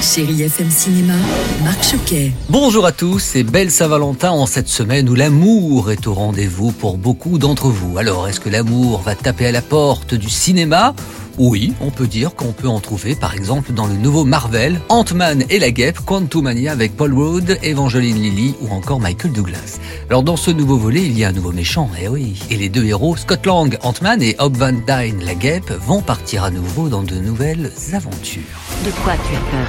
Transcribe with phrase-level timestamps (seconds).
[0.00, 1.14] Chérie FM Cinéma,
[1.64, 2.32] Marc Choquet.
[2.48, 6.98] Bonjour à tous et belle Saint-Valentin en cette semaine où l'amour est au rendez-vous pour
[6.98, 7.98] beaucoup d'entre vous.
[7.98, 10.94] Alors, est-ce que l'amour va taper à la porte du cinéma?
[11.36, 15.44] Oui, on peut dire qu'on peut en trouver par exemple dans le nouveau Marvel, Ant-Man
[15.50, 19.78] et la guêpe, Quantumania avec Paul Rudd, Evangeline Lilly ou encore Michael Douglas.
[20.10, 22.40] Alors dans ce nouveau volet, il y a un nouveau méchant, eh oui.
[22.50, 26.44] Et les deux héros, Scott Lang, Ant-Man et Hob Van Dyne, la guêpe, vont partir
[26.44, 28.42] à nouveau dans de nouvelles aventures.
[28.84, 29.68] De quoi tu as peur?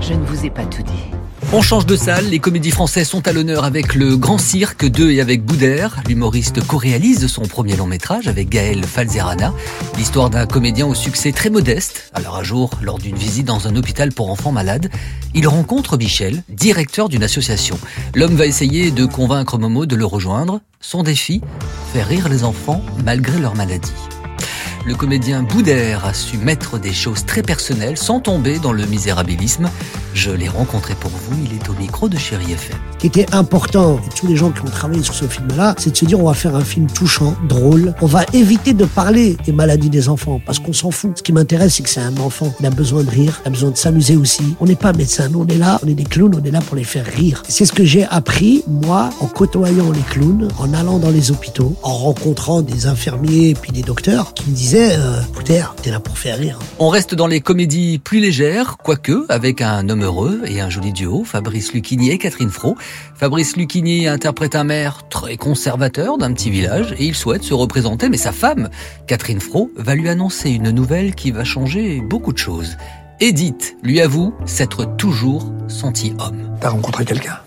[0.00, 1.18] Je ne vous ai pas tout dit.
[1.52, 5.12] On change de salle, les comédies françaises sont à l'honneur avec le Grand Cirque 2
[5.12, 6.02] et avec Boudère.
[6.08, 9.54] L'humoriste co-réalise son premier long métrage avec Gaël Falzerana.
[9.96, 12.10] L'histoire d'un comédien au succès très modeste.
[12.12, 14.90] Alors un jour, lors d'une visite dans un hôpital pour enfants malades,
[15.32, 17.78] il rencontre Michel, directeur d'une association.
[18.16, 20.60] L'homme va essayer de convaincre Momo de le rejoindre.
[20.80, 21.40] Son défi,
[21.92, 23.92] faire rire les enfants malgré leur maladie
[24.88, 29.68] le comédien Boudère a su mettre des choses très personnelles sans tomber dans le misérabilisme.
[30.18, 32.76] Je l'ai rencontré pour vous, il est au micro de Chéri FM.
[32.94, 35.92] Ce qui était important, et tous les gens qui ont travaillé sur ce film-là, c'est
[35.92, 37.94] de se dire on va faire un film touchant, drôle.
[38.00, 41.18] On va éviter de parler des maladies des enfants parce qu'on s'en fout.
[41.18, 42.52] Ce qui m'intéresse, c'est que c'est un enfant.
[42.58, 44.56] Il a besoin de rire, il a besoin de s'amuser aussi.
[44.58, 46.62] On n'est pas médecin, nous on est là, on est des clowns, on est là
[46.62, 47.44] pour les faire rire.
[47.48, 51.76] C'est ce que j'ai appris, moi, en côtoyant les clowns, en allant dans les hôpitaux,
[51.84, 55.20] en rencontrant des infirmiers et puis des docteurs qui me disaient euh,
[55.82, 56.58] t'es là pour faire rire.
[56.78, 60.92] On reste dans les comédies plus légères, quoique, avec un homme heureux et un joli
[60.92, 62.76] duo, Fabrice Lucchini et Catherine Fro.
[63.14, 68.08] Fabrice Lucchini interprète un maire très conservateur d'un petit village et il souhaite se représenter,
[68.08, 68.70] mais sa femme,
[69.06, 72.78] Catherine Fro, va lui annoncer une nouvelle qui va changer beaucoup de choses.
[73.20, 76.56] Edith lui avoue s'être toujours senti homme.
[76.58, 77.38] T'as rencontré quelqu'un?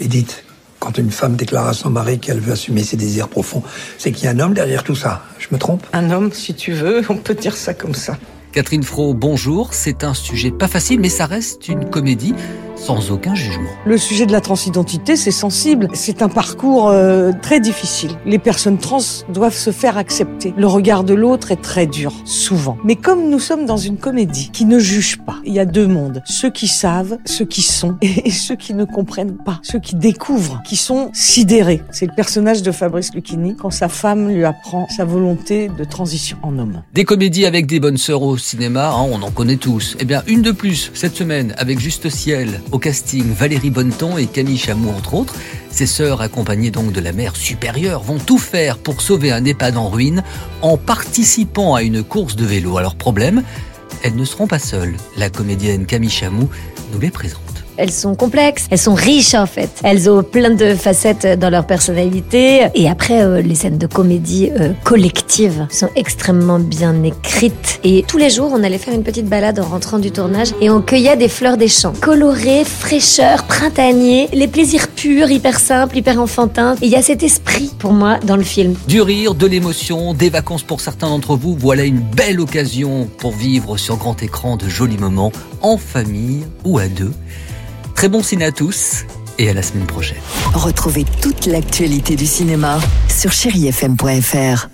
[0.00, 0.42] Edith,
[0.80, 3.62] quand une femme déclare à son mari qu'elle veut assumer ses désirs profonds,
[3.98, 5.22] c'est qu'il y a un homme derrière tout ça.
[5.38, 5.86] Je me trompe?
[5.92, 8.18] Un homme, si tu veux, on peut dire ça comme ça.
[8.58, 9.72] Catherine Fro, bonjour.
[9.72, 12.34] C'est un sujet pas facile, mais ça reste une comédie
[12.78, 13.68] sans aucun jugement.
[13.84, 15.88] Le sujet de la transidentité, c'est sensible.
[15.92, 18.10] C'est un parcours euh, très difficile.
[18.24, 20.54] Les personnes trans doivent se faire accepter.
[20.56, 22.78] Le regard de l'autre est très dur, souvent.
[22.84, 25.86] Mais comme nous sommes dans une comédie qui ne juge pas, il y a deux
[25.86, 26.22] mondes.
[26.24, 29.60] Ceux qui savent, ceux qui sont, et ceux qui ne comprennent pas.
[29.62, 31.82] Ceux qui découvrent, qui sont sidérés.
[31.90, 36.38] C'est le personnage de Fabrice Lucchini quand sa femme lui apprend sa volonté de transition
[36.42, 36.82] en homme.
[36.94, 39.96] Des comédies avec des bonnes sœurs au cinéma, hein, on en connaît tous.
[40.00, 44.26] Eh bien, une de plus cette semaine avec Juste Ciel au casting Valérie Bonneton et
[44.26, 45.34] Camille Chamou entre autres.
[45.70, 49.76] Ses sœurs, accompagnées donc de la mère supérieure, vont tout faire pour sauver un EHPAD
[49.76, 50.22] en ruine
[50.62, 52.78] en participant à une course de vélo.
[52.78, 53.42] Alors problème,
[54.02, 54.96] elles ne seront pas seules.
[55.16, 56.48] La comédienne Camille Chamou
[56.92, 57.47] nous les présente.
[57.78, 59.70] Elles sont complexes, elles sont riches en fait.
[59.84, 62.66] Elles ont plein de facettes dans leur personnalité.
[62.74, 67.78] Et après, euh, les scènes de comédie euh, collective sont extrêmement bien écrites.
[67.84, 70.70] Et tous les jours, on allait faire une petite balade en rentrant du tournage et
[70.70, 71.92] on cueillait des fleurs des champs.
[72.00, 76.74] Colorées, fraîcheur, printanier, les plaisirs purs, hyper simples, hyper enfantins.
[76.82, 78.74] Et il y a cet esprit pour moi dans le film.
[78.88, 81.54] Du rire, de l'émotion, des vacances pour certains d'entre vous.
[81.56, 85.30] Voilà une belle occasion pour vivre sur grand écran de jolis moments
[85.62, 87.12] en famille ou à deux.
[87.98, 89.06] Très bon ciné à tous
[89.38, 90.20] et à la semaine prochaine.
[90.54, 92.78] Retrouvez toute l'actualité du cinéma
[93.08, 94.68] sur chérifm.fr.